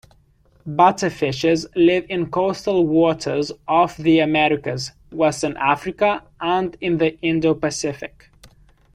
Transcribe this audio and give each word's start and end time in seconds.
Butterfishes 0.67 1.67
live 1.75 2.07
in 2.09 2.31
coastal 2.31 2.87
waters 2.87 3.51
off 3.67 3.97
the 3.97 4.17
Americas, 4.17 4.93
western 5.11 5.55
Africa 5.57 6.23
and 6.41 6.75
in 6.81 6.97
the 6.97 7.19
Indo-Pacific. 7.21 8.31